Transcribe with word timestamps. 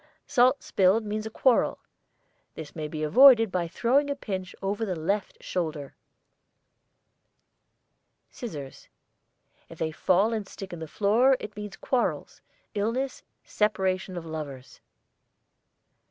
SALT 0.25 0.63
spilled 0.63 1.05
means 1.05 1.27
a 1.27 1.29
quarrel. 1.29 1.77
This 2.55 2.75
may 2.75 2.87
be 2.87 3.03
avoided 3.03 3.51
by 3.51 3.67
throwing 3.67 4.09
a 4.09 4.15
pinch 4.15 4.55
over 4.59 4.83
the 4.83 4.95
left 4.95 5.43
shoulder. 5.43 5.95
SCISSORS. 8.31 8.89
If 9.69 9.77
they 9.77 9.91
fall 9.91 10.33
and 10.33 10.47
stick 10.47 10.73
in 10.73 10.79
the 10.79 10.87
floor 10.87 11.37
it 11.39 11.55
means 11.55 11.77
quarrels, 11.77 12.41
illness, 12.73 13.21
separation 13.43 14.17
of 14.17 14.25
lovers. 14.25 14.81